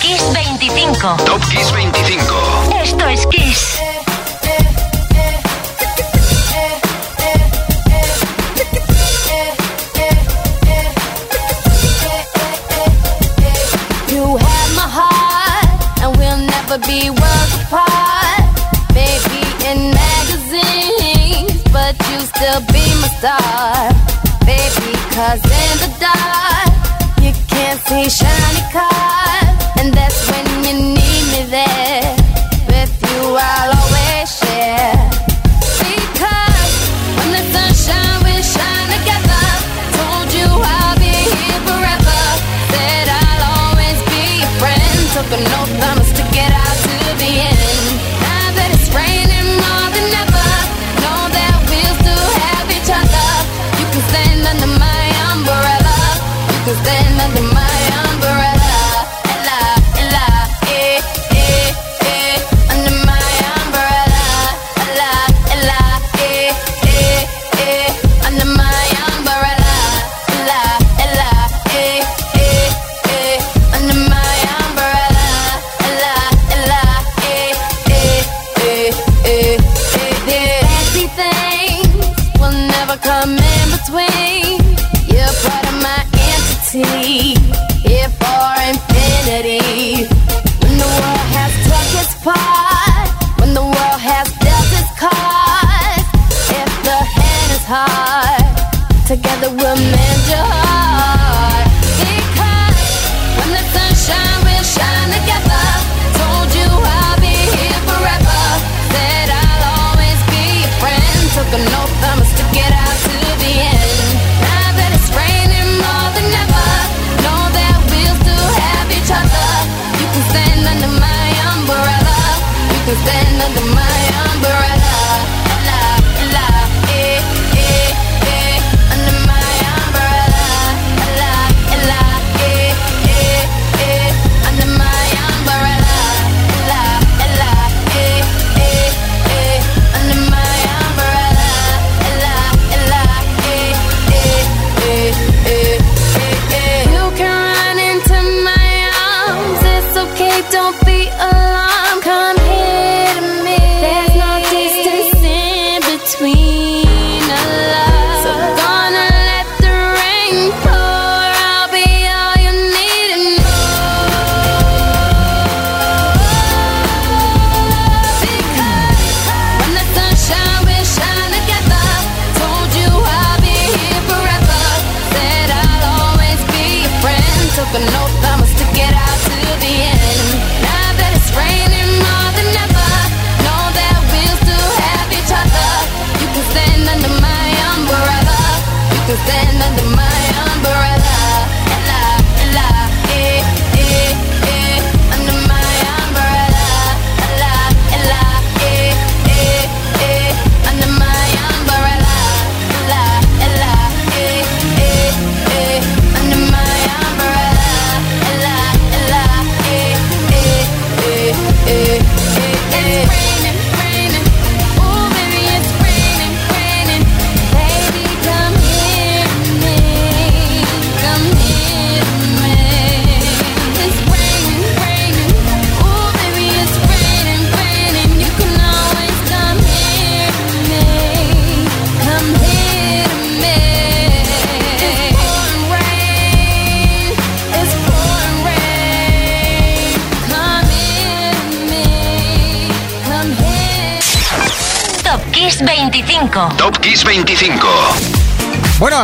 [0.00, 1.24] Kiss 25.
[1.24, 2.72] Top Kiss 25.
[2.82, 3.78] Esto es Kiss.
[14.08, 18.42] You have my heart, and we'll never be worlds apart.
[18.94, 23.92] Maybe in magazines, but you still be my star.
[24.44, 26.72] Baby, cause in the dark,
[27.22, 29.49] you can't see shiny cars.
[30.40, 32.16] And that's when you need me there.
[32.66, 33.79] With you, I'll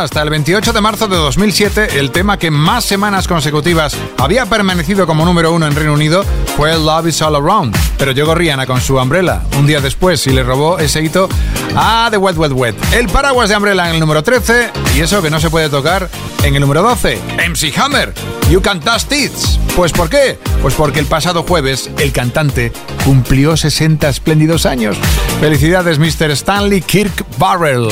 [0.06, 5.05] hasta el 28 de marzo de 2007, el tema que más semanas consecutivas había permanecido
[5.05, 6.25] como número uno en Reino Unido
[6.56, 7.76] fue Love is All Around.
[7.99, 11.29] Pero llegó Rihanna con su Umbrella un día después y le robó ese hito
[11.75, 12.76] a The Wet Wet Wet.
[12.94, 16.09] El paraguas de Umbrella en el número 13 y eso que no se puede tocar
[16.44, 17.19] en el número 12.
[17.49, 18.14] MC Hammer,
[18.49, 19.59] You Can Touch Tits.
[19.75, 20.38] Pues ¿por qué?
[20.62, 22.73] Pues porque el pasado jueves el cantante
[23.05, 24.97] cumplió 60 espléndidos años.
[25.41, 26.31] Felicidades, Mr.
[26.31, 27.88] Stanley Kirk Barrell.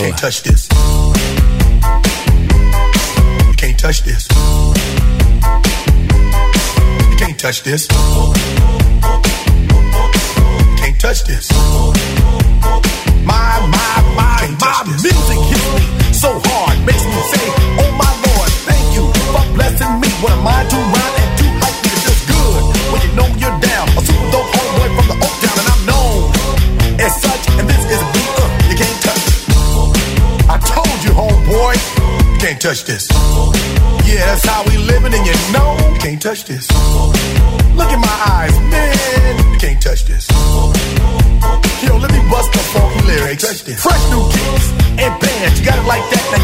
[7.44, 7.86] touch this.
[10.80, 11.52] Can't touch this.
[13.20, 15.84] My, my, my, my music hits me
[16.16, 16.80] so hard.
[16.88, 17.44] Makes me say,
[17.84, 20.08] oh my lord, thank you for blessing me.
[20.24, 21.92] What am I to rhyme and too hype me?
[21.92, 23.92] It feels good when you know you're down.
[23.92, 26.32] A super dope homeboy from the Oak Town and I'm known
[26.96, 27.44] as such.
[27.60, 29.24] And this is a beat uh, you can't touch.
[30.48, 33.04] I told you, homeboy, you can't touch this.
[34.08, 35.73] Yeah, that's how we living and you know
[36.04, 36.68] can't touch this.
[37.80, 40.28] Look in my eyes, man, you can't touch this.
[41.80, 43.42] Yo, let me bust the funky lyrics.
[43.42, 43.82] Touch this.
[43.82, 44.68] Fresh new kicks
[45.00, 46.24] and bands, you got it like that.
[46.28, 46.43] Now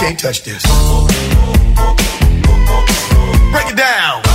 [0.00, 0.62] Can't touch this.
[3.52, 4.29] Break it down.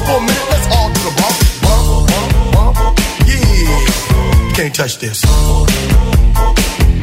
[0.00, 2.08] Just for a minute, let's all do the bump, bump,
[2.54, 2.98] bump, bump.
[3.26, 5.24] Yeah, can't touch this.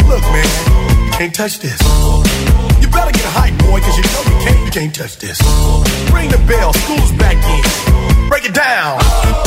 [0.08, 1.80] Look, man, can't touch this.
[2.82, 5.40] You better get hype, boy, cause you know you can't, you can't touch this.
[6.12, 8.30] Ring the bell, school's back in.
[8.30, 9.47] Break it down.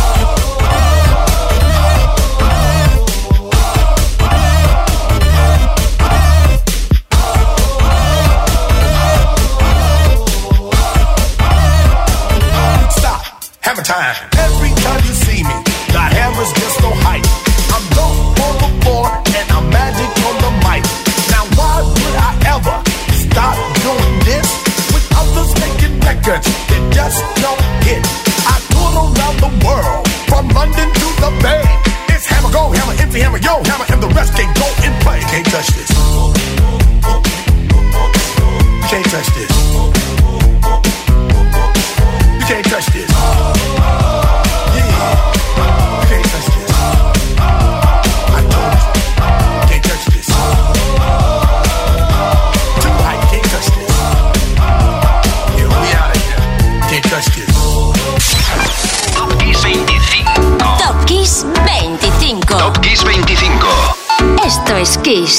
[64.81, 65.37] Es Kiss.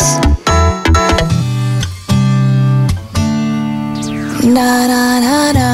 [4.57, 5.71] Da da da da.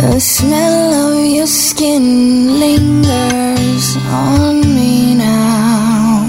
[0.00, 6.24] The smell of your skin lingers on me now.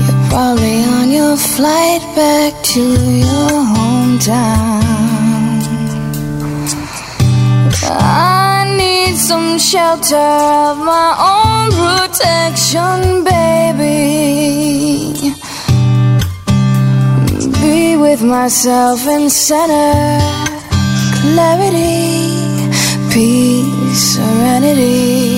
[0.00, 4.65] You're probably on your flight back to your hometown.
[9.70, 15.10] Shelter of my own protection, baby.
[17.60, 20.20] Be with myself in center,
[21.20, 22.70] clarity,
[23.12, 25.35] peace, serenity.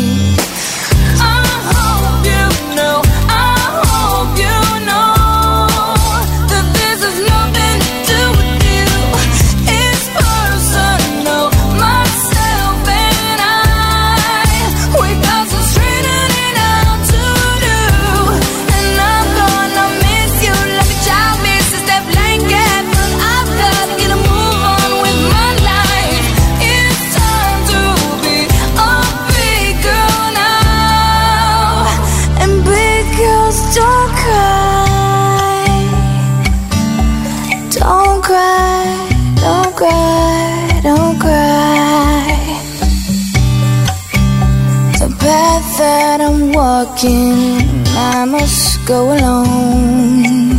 [47.00, 50.58] I must go alone.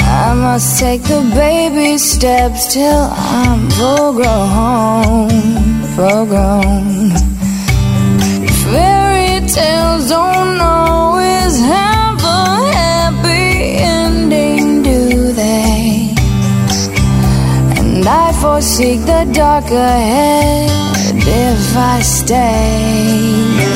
[0.00, 5.30] I must take the baby steps till I'm full grown,
[5.94, 7.10] full grown.
[8.64, 16.12] Fairy tales don't always have a happy ending, do they?
[17.78, 20.70] And I foresee the dark ahead
[21.18, 23.73] if I stay.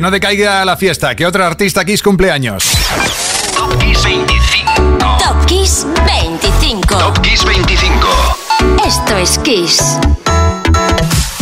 [0.00, 2.72] Que no decaiga la fiesta, que otra artista Kiss cumpleaños.
[3.54, 5.18] Top Kiss 25.
[5.18, 6.96] Top Kiss 25.
[6.96, 8.08] Top Kiss 25.
[8.86, 9.98] Esto es Kiss.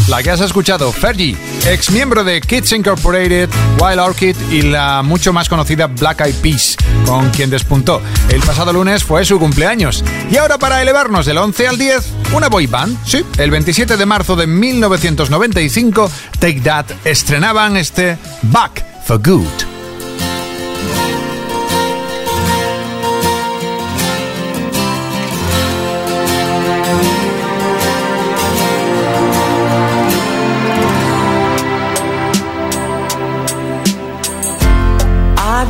[0.09, 1.37] La que has escuchado, Fergie,
[1.67, 6.77] ex miembro de Kids Incorporated, Wild Orchid y la mucho más conocida Black Eyed Peas,
[7.05, 8.01] con quien despuntó.
[8.31, 10.03] El pasado lunes fue su cumpleaños.
[10.31, 12.97] Y ahora para elevarnos del 11 al 10, una boy band.
[13.05, 19.78] Sí, el 27 de marzo de 1995, Take That estrenaban este Back for Good.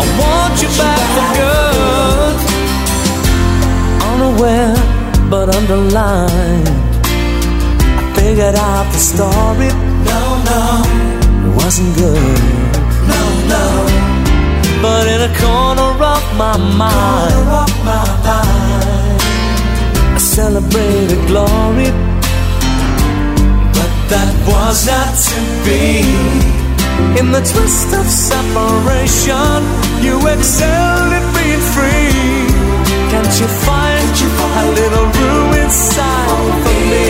[0.00, 2.36] I want you back for good.
[4.12, 4.74] Unaware,
[5.30, 6.68] but underlined.
[7.98, 9.70] I figured out the story.
[10.10, 10.20] No,
[10.50, 10.62] no,
[11.46, 12.40] it wasn't good.
[13.12, 13.22] No,
[13.54, 13.64] no.
[14.82, 19.20] But in a corner of my mind, of my mind
[20.14, 21.90] I celebrated glory.
[23.76, 26.04] But that was not to be.
[27.18, 32.48] In the twist of separation, you excelled at being free.
[33.10, 34.08] Can't you find
[34.62, 36.28] a little room inside
[36.64, 37.08] for me?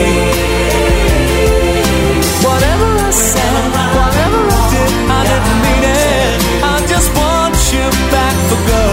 [2.45, 3.65] Whatever I said,
[3.99, 6.37] whatever I did, I didn't mean it.
[6.63, 8.85] I just want you back for good.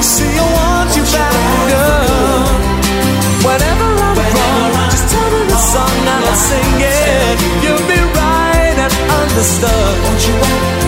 [0.00, 2.48] See, I want you back for good.
[3.44, 7.36] Whenever I'm wrong, just tell me the song and I'll sing it.
[7.62, 10.87] You'll be right and understood.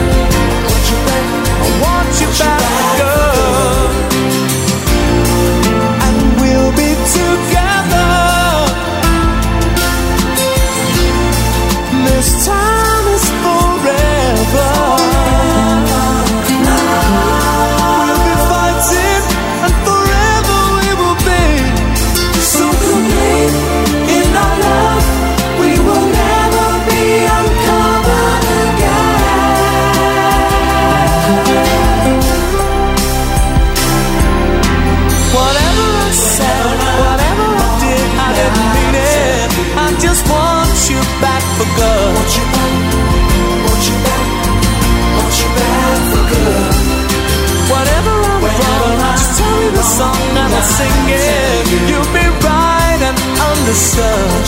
[50.71, 51.89] Song and I'll sing it.
[51.89, 53.19] You'll be right and
[53.51, 54.47] understood.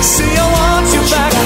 [0.00, 1.37] See, I want you back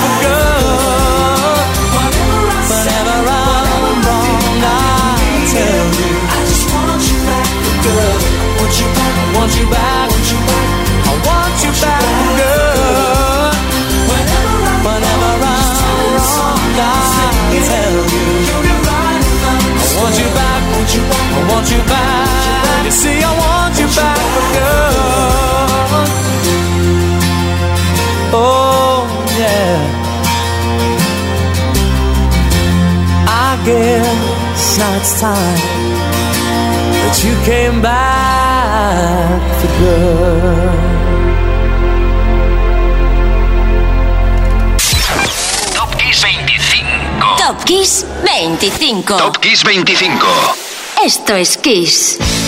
[35.02, 35.58] guess it's time
[36.92, 40.78] that you came back for good.
[45.74, 47.38] Top Kiss 25.
[47.38, 49.18] Top Kiss 25.
[49.18, 51.04] Top Kiss 25.
[51.04, 52.41] Esto es Kiss.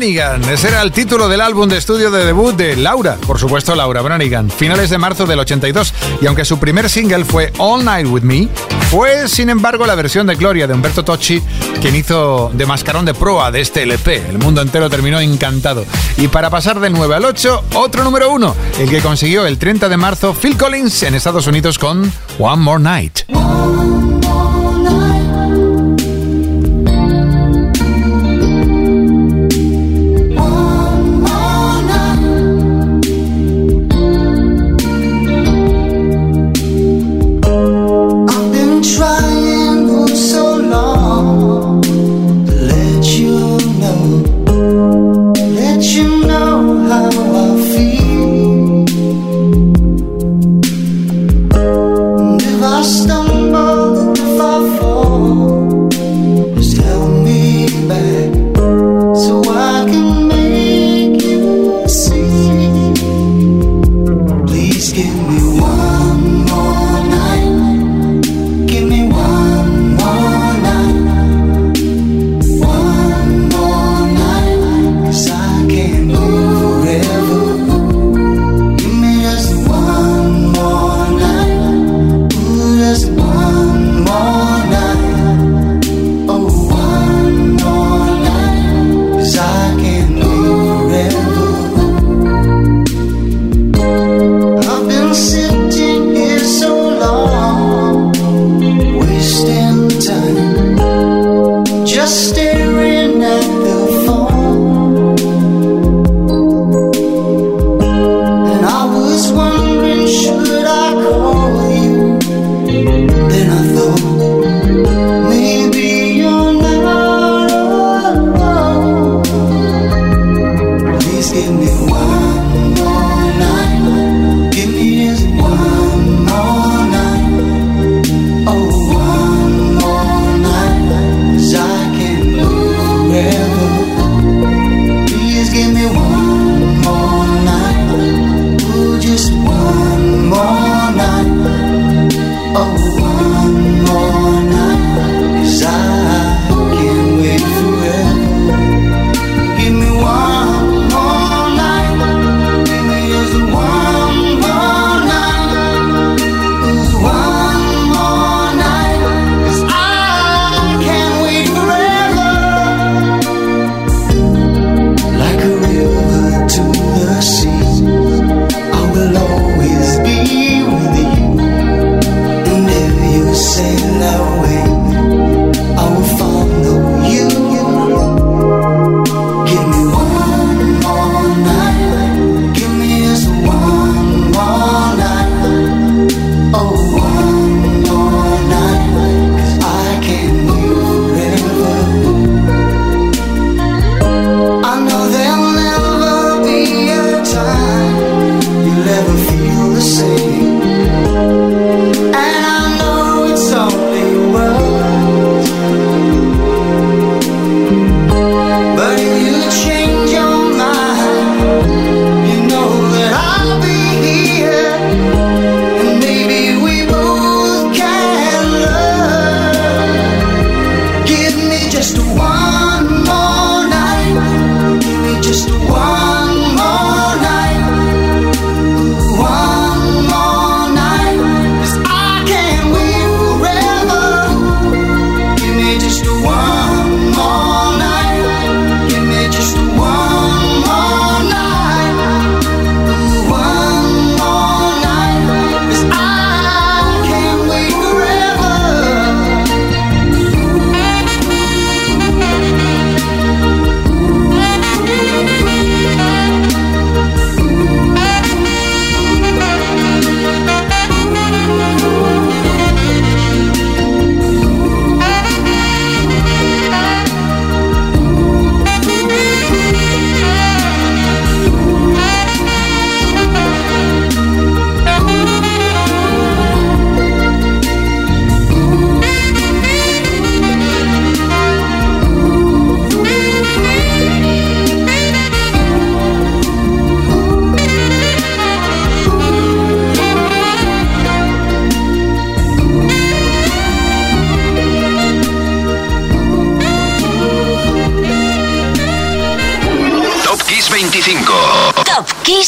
[0.00, 3.74] Branigan, ese era el título del álbum de estudio de debut de Laura, por supuesto
[3.74, 8.06] Laura Branigan, finales de marzo del 82, y aunque su primer single fue All Night
[8.06, 8.48] With Me,
[8.90, 11.42] fue sin embargo la versión de Gloria de Humberto Tocci
[11.82, 14.30] quien hizo de mascarón de proa de este LP.
[14.30, 15.84] El mundo entero terminó encantado.
[16.16, 19.90] Y para pasar del 9 al 8, otro número 1, el que consiguió el 30
[19.90, 23.20] de marzo Phil Collins en Estados Unidos con One More Night.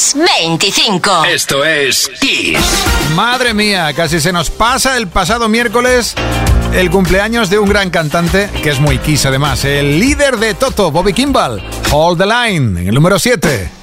[0.03, 1.25] Kiss 25.
[1.27, 2.59] Esto es Kiss.
[3.15, 6.17] Madre mía, casi se nos pasa el pasado miércoles
[6.75, 10.91] el cumpleaños de un gran cantante que es muy Kiss además, el líder de Toto,
[10.91, 11.63] Bobby Kimball.
[11.93, 13.82] Hold the line, en el número 7.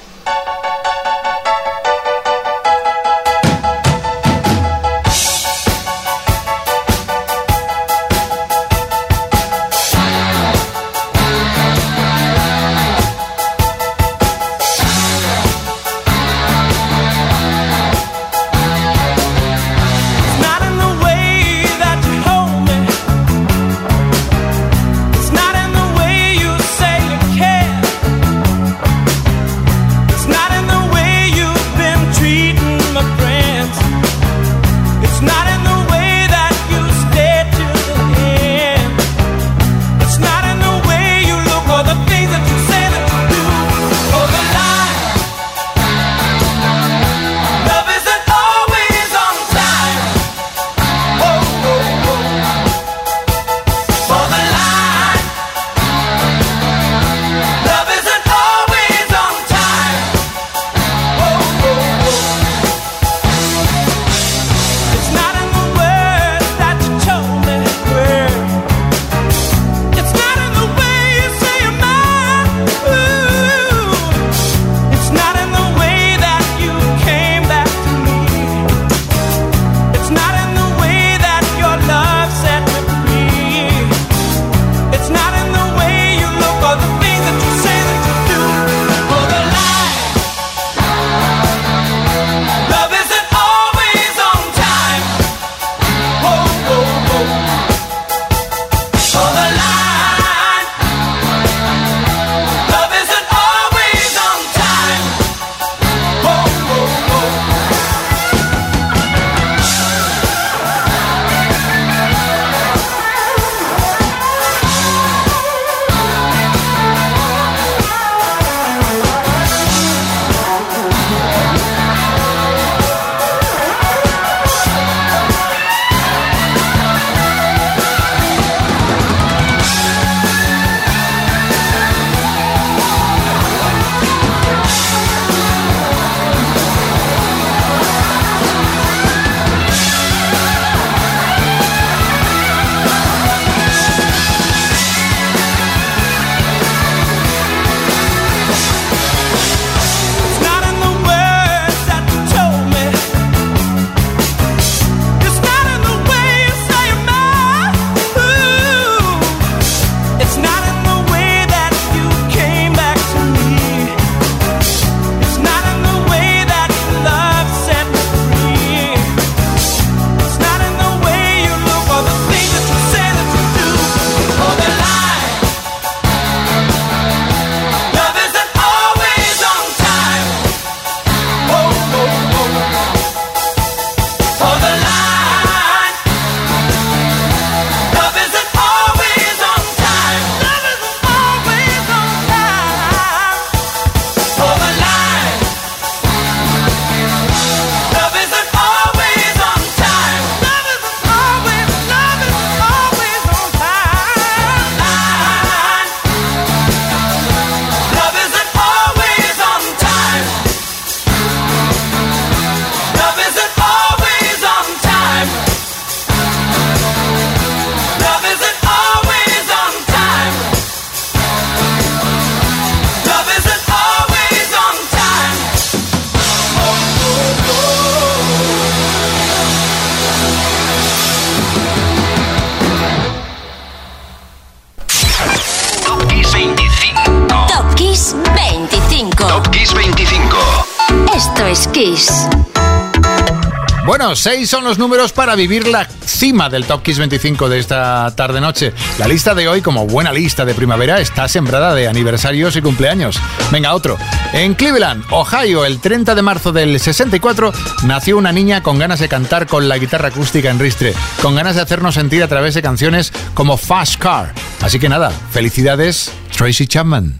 [244.14, 248.72] Seis son los números para vivir la cima del Top Kiss 25 de esta tarde-noche.
[248.98, 253.18] La lista de hoy, como buena lista de primavera, está sembrada de aniversarios y cumpleaños.
[253.50, 253.96] Venga, otro.
[254.32, 257.52] En Cleveland, Ohio, el 30 de marzo del 64,
[257.84, 261.54] nació una niña con ganas de cantar con la guitarra acústica en ristre, con ganas
[261.54, 264.34] de hacernos sentir a través de canciones como Fast Car.
[264.60, 267.19] Así que nada, felicidades, Tracy Chapman.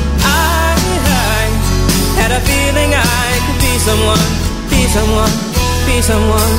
[2.31, 4.23] Had a feeling I could be someone,
[4.71, 5.33] be someone,
[5.85, 6.53] be someone.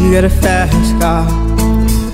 [0.00, 1.28] You got a fast car.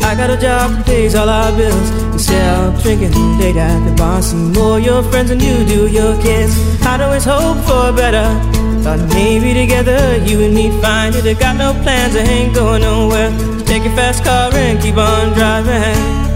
[0.03, 1.91] I got a job that pays all our bills.
[2.13, 6.21] Instead of drinking late at the bar, see more your friends than you do your
[6.21, 6.57] kids.
[6.85, 8.60] I'd always hope for better.
[8.83, 11.27] Thought maybe together you and me find it.
[11.27, 13.31] I got no plans, I ain't going nowhere.
[13.39, 16.31] So take your fast car and keep on driving.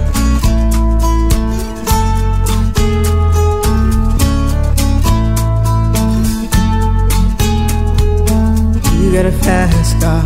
[9.01, 10.25] You got a fast car.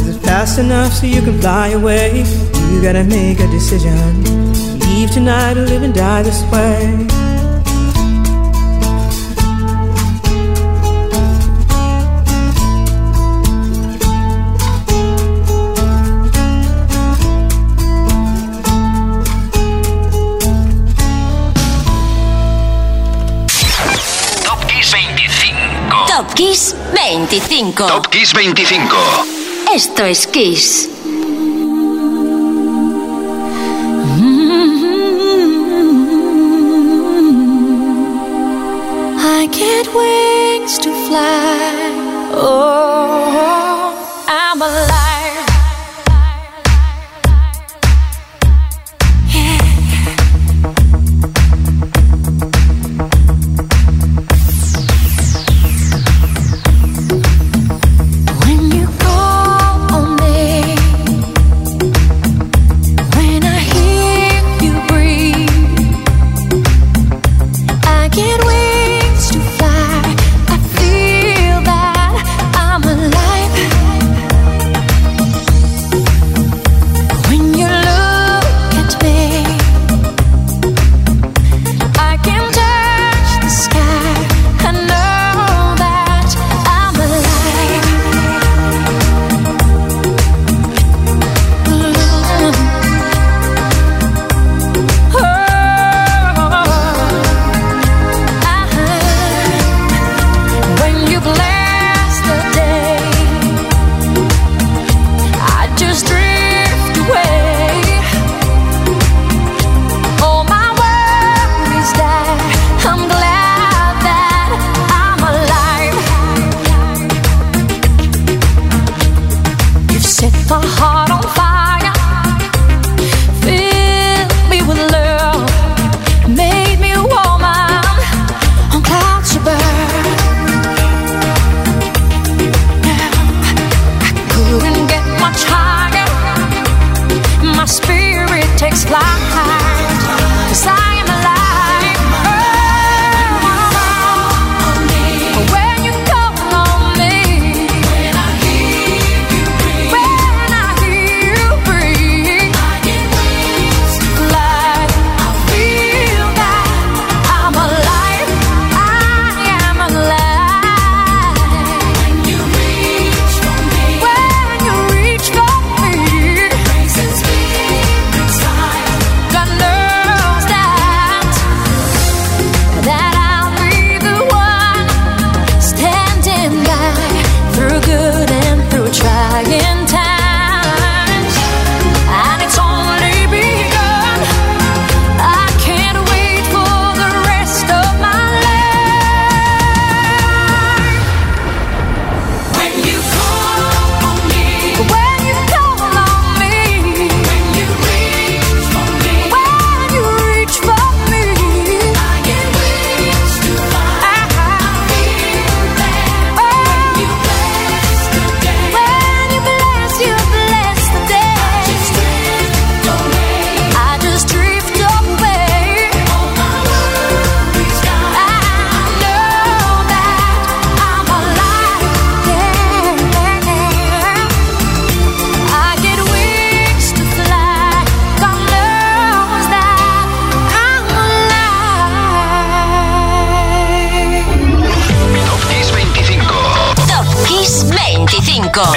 [0.00, 2.24] Is it fast enough so you can fly away?
[2.72, 4.24] You gotta make a decision.
[4.80, 7.23] Leave tonight or live and die this way.
[26.34, 27.76] Top Kiss 25.
[27.76, 29.72] Top Kiss 25.
[29.72, 30.88] Esto es Kiss.
[39.16, 41.92] I get wings to fly.
[42.34, 43.94] Oh,
[44.26, 45.03] I'm alive.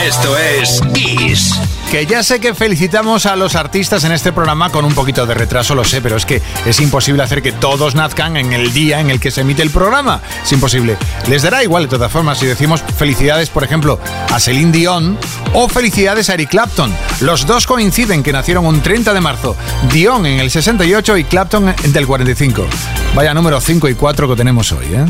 [0.07, 1.59] Esto es Kiss.
[1.91, 5.33] Que ya sé que felicitamos a los artistas en este programa con un poquito de
[5.33, 9.01] retraso, lo sé, pero es que es imposible hacer que todos nazcan en el día
[9.01, 10.21] en el que se emite el programa.
[10.41, 10.95] Es imposible.
[11.27, 13.99] Les dará igual de todas formas si decimos felicidades, por ejemplo,
[14.31, 15.17] a Celine Dion
[15.53, 16.95] o felicidades a Eric Clapton.
[17.19, 19.57] Los dos coinciden que nacieron un 30 de marzo.
[19.91, 22.65] Dion en el 68 y Clapton en el 45.
[23.13, 25.05] Vaya número 5 y 4 que tenemos hoy, ¿eh?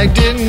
[0.00, 0.39] I didn't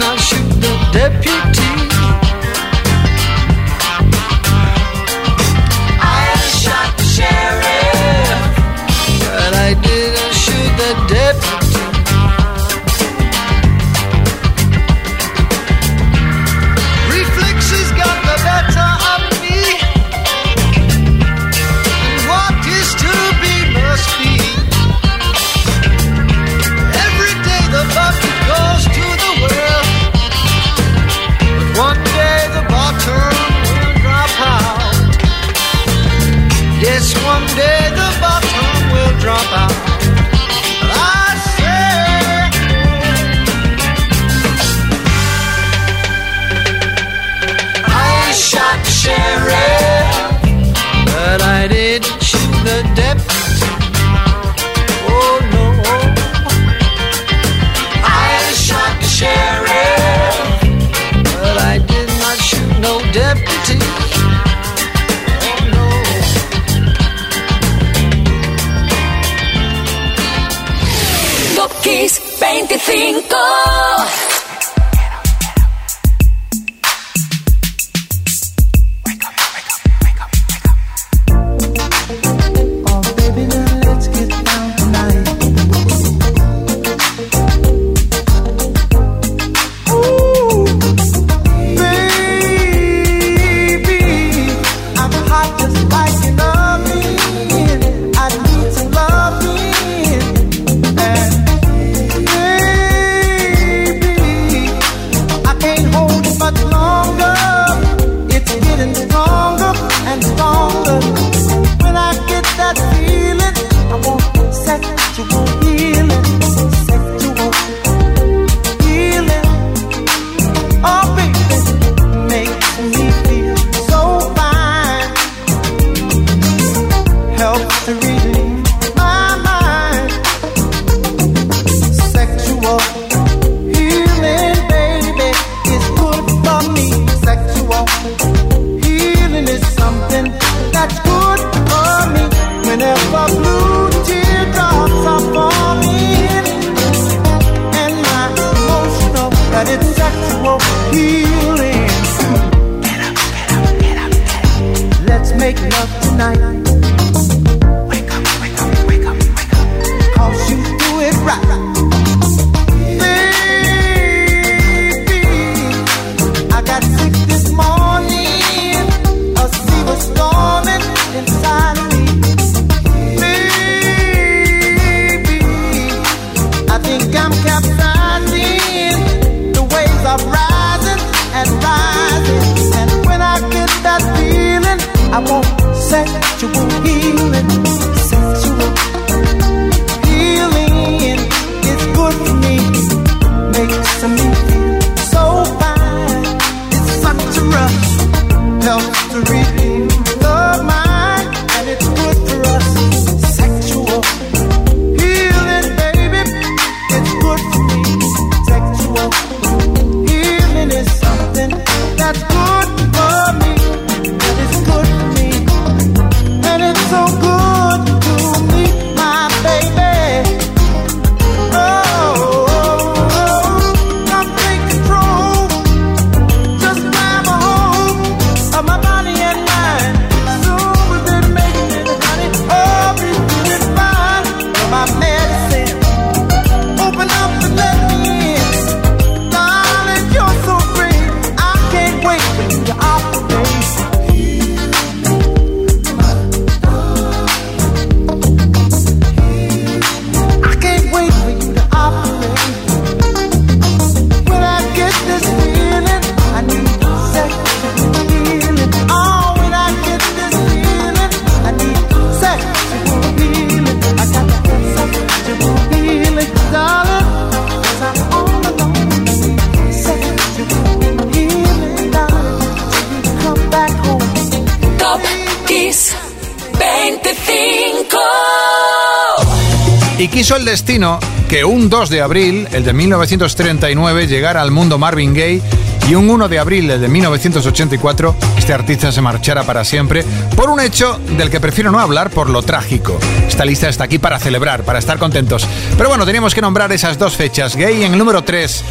[280.51, 280.99] destino
[281.29, 285.41] que un 2 de abril, el de 1939, llegara al mundo Marvin Gaye
[285.87, 290.03] y un 1 de abril, el de 1984, este artista se marchara para siempre
[290.35, 292.99] por un hecho del que prefiero no hablar por lo trágico.
[293.29, 295.47] Esta lista está aquí para celebrar, para estar contentos.
[295.77, 297.55] Pero bueno, teníamos que nombrar esas dos fechas.
[297.55, 298.63] Gay en el número 3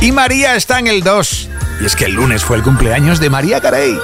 [0.00, 1.48] y María está en el 2.
[1.80, 3.96] Y es que el lunes fue el cumpleaños de María Carey.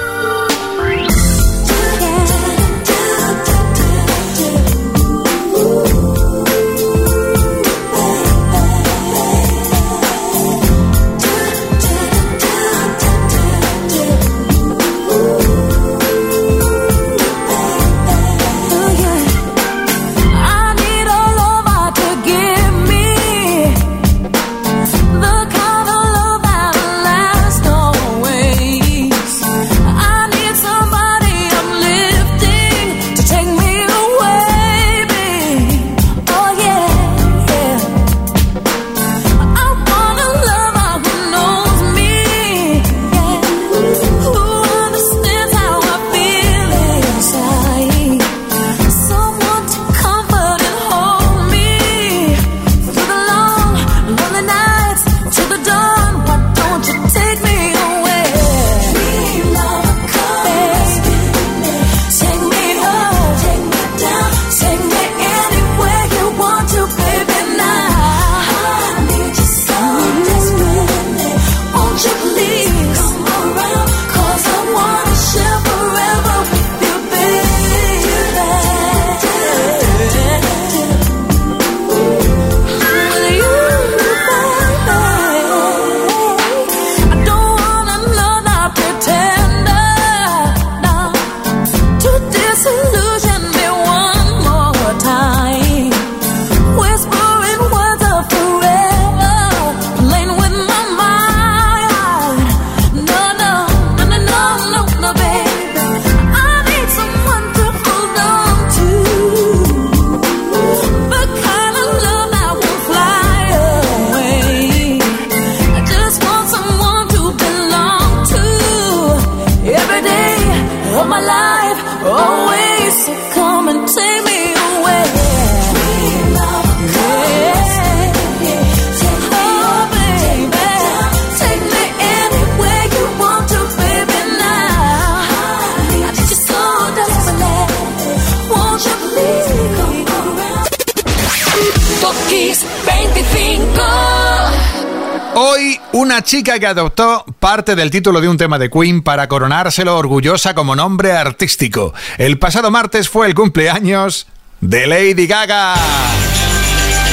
[146.27, 150.74] Chica que adoptó parte del título de un tema de Queen para coronárselo orgullosa como
[150.74, 151.95] nombre artístico.
[152.18, 154.27] El pasado martes fue el cumpleaños
[154.61, 155.77] de Lady Gaga.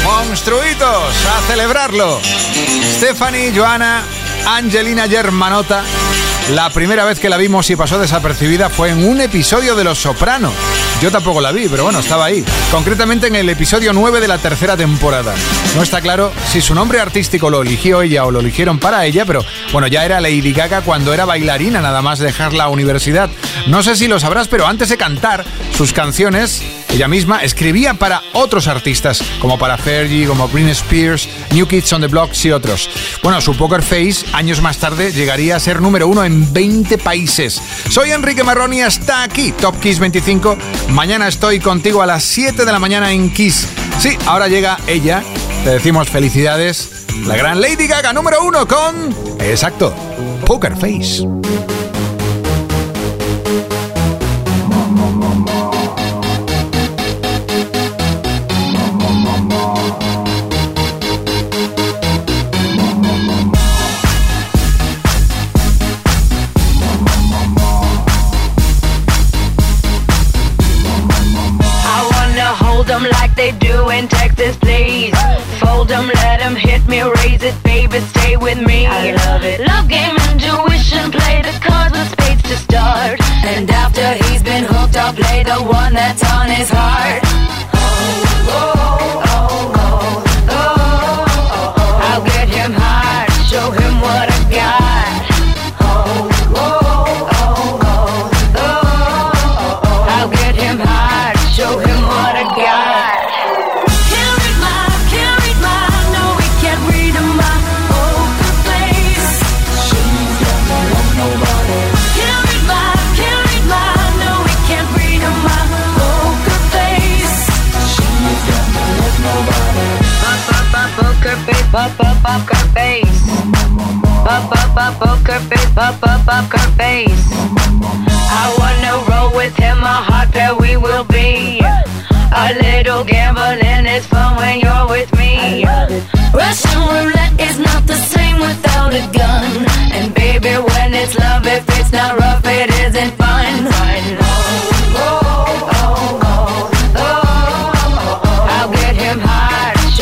[0.03, 2.19] Monstruitos, a celebrarlo.
[2.97, 4.01] Stephanie, Joana,
[4.47, 5.83] Angelina Germanota.
[6.49, 9.99] La primera vez que la vimos y pasó desapercibida fue en un episodio de Los
[9.99, 10.53] Sopranos.
[11.03, 12.45] Yo tampoco la vi, pero bueno, estaba ahí.
[12.71, 15.35] Concretamente en el episodio 9 de la tercera temporada.
[15.75, 19.25] No está claro si su nombre artístico lo eligió ella o lo eligieron para ella,
[19.25, 19.43] pero
[19.73, 23.29] bueno, ya era Lady Gaga cuando era bailarina, nada más dejar la universidad.
[23.67, 25.43] No sé si lo sabrás, pero antes de cantar
[25.75, 31.67] sus canciones, ella misma escribía para otros artistas, como para Fergie, como Britney Spears, New
[31.67, 32.87] Kids on the Blocks y otros.
[33.23, 37.59] Bueno, su Poker Face, años más tarde, llegaría a ser número uno en 20 países.
[37.89, 40.55] Soy Enrique Marroni, hasta aquí, Top Kiss 25.
[40.93, 43.67] Mañana estoy contigo a las 7 de la mañana en Kiss.
[43.97, 45.23] Sí, ahora llega ella.
[45.63, 47.07] Te decimos felicidades.
[47.25, 49.13] La gran Lady Gaga número uno con...
[49.39, 49.91] Exacto,
[50.45, 51.27] Poker Face.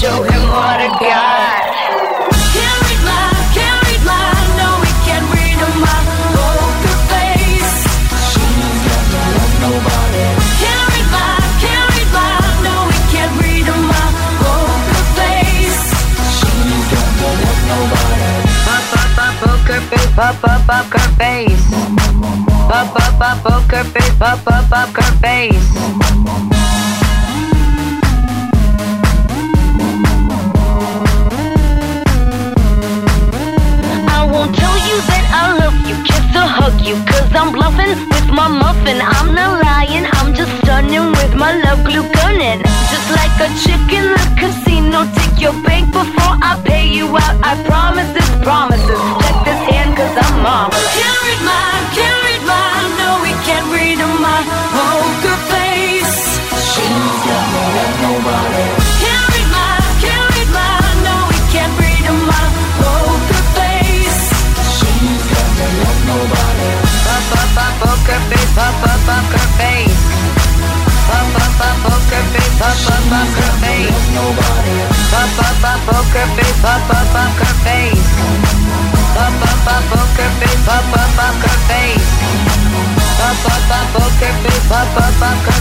[0.00, 1.60] show him what I got.
[2.56, 3.02] Can't read
[3.56, 4.02] can't read
[4.60, 5.98] no, he can't read my
[6.32, 7.76] poker face.
[10.62, 11.08] Can't read
[11.60, 12.08] can't read
[12.64, 14.06] no, he can't read my
[14.40, 15.84] poker face.
[18.66, 21.59] Pop, pop, pop, poker face, pop, pop, poker face.
[23.42, 25.54] Poker face, pop, pop, poker face.
[34.08, 37.96] I won't tell you that I love you, kiss or hug you, cause I'm bluffing
[38.12, 39.00] with my muffin.
[39.00, 42.60] I'm not lying, I'm just stunning with my love glue gunning.
[42.92, 47.40] Just like a chick in the casino, take your bank before I pay you out.
[47.40, 49.00] I promise this, promises.
[49.24, 50.70] Check this hand, cause I'm mom.
[50.76, 52.19] Read my, can't
[53.50, 54.40] no, can't read my
[54.74, 56.22] poker oh, face.
[56.70, 58.66] She's got me like nobody.
[59.02, 62.44] Can't read my, can't read my, no, we can't read my
[62.78, 64.22] poker oh, face.
[64.78, 66.70] She's got me like nobody.
[67.06, 70.02] Pop, pop, pop, poker face, pop, pop, poker face.
[71.10, 74.00] Pop, pop, pop, poker face, pop, pop, poker face.
[75.10, 81.10] Pop, pop, pop, poker face, pop, pop, poker face up, up, poker face, up, up,
[81.18, 82.10] poker face.
[83.20, 85.60] Up, up, poker face, up, up, poker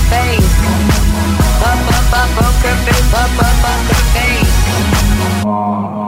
[4.15, 5.98] face.